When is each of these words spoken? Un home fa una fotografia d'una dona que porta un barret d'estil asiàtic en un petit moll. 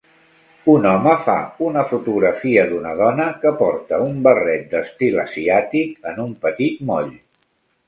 Un 0.75 0.85
home 0.91 1.11
fa 1.27 1.35
una 1.65 1.83
fotografia 1.91 2.63
d'una 2.71 2.95
dona 3.03 3.29
que 3.45 3.53
porta 3.61 4.01
un 4.07 4.19
barret 4.29 4.67
d'estil 4.73 5.23
asiàtic 5.27 5.95
en 6.15 6.21
un 6.27 6.35
petit 6.49 6.85
moll. 6.91 7.17